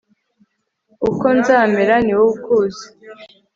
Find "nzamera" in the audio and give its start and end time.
1.37-1.93